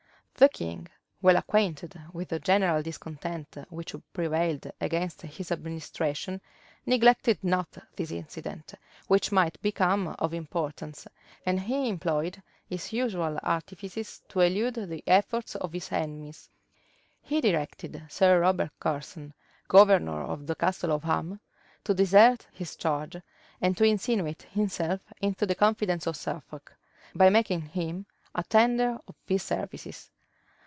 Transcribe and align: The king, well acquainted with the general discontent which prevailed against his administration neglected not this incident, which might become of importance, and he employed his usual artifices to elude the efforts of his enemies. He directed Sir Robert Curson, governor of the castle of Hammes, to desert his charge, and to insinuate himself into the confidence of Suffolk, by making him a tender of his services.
The 0.35 0.49
king, 0.49 0.87
well 1.21 1.37
acquainted 1.37 2.01
with 2.13 2.29
the 2.29 2.39
general 2.39 2.81
discontent 2.81 3.55
which 3.69 3.93
prevailed 4.11 4.71
against 4.81 5.21
his 5.21 5.51
administration 5.51 6.41
neglected 6.83 7.37
not 7.43 7.77
this 7.95 8.09
incident, 8.09 8.73
which 9.07 9.31
might 9.31 9.61
become 9.61 10.07
of 10.17 10.33
importance, 10.33 11.05
and 11.45 11.59
he 11.59 11.87
employed 11.87 12.41
his 12.65 12.91
usual 12.91 13.37
artifices 13.43 14.23
to 14.29 14.39
elude 14.39 14.73
the 14.89 15.03
efforts 15.05 15.53
of 15.57 15.73
his 15.73 15.91
enemies. 15.91 16.49
He 17.21 17.39
directed 17.39 18.01
Sir 18.09 18.39
Robert 18.41 18.71
Curson, 18.79 19.35
governor 19.67 20.23
of 20.23 20.47
the 20.47 20.55
castle 20.55 20.91
of 20.91 21.03
Hammes, 21.03 21.37
to 21.83 21.93
desert 21.93 22.47
his 22.51 22.75
charge, 22.75 23.15
and 23.61 23.77
to 23.77 23.83
insinuate 23.83 24.41
himself 24.41 25.01
into 25.21 25.45
the 25.45 25.53
confidence 25.53 26.07
of 26.07 26.15
Suffolk, 26.17 26.75
by 27.13 27.29
making 27.29 27.61
him 27.61 28.07
a 28.33 28.41
tender 28.43 28.97
of 29.07 29.13
his 29.27 29.43
services. 29.43 30.09